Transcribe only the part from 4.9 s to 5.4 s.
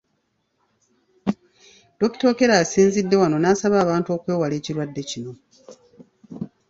kino.